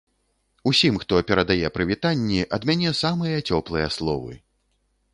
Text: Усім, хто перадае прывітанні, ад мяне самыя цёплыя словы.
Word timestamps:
Усім, 0.71 0.97
хто 1.03 1.19
перадае 1.33 1.71
прывітанні, 1.77 2.41
ад 2.59 2.67
мяне 2.73 2.97
самыя 3.03 3.47
цёплыя 3.49 3.87
словы. 4.01 4.33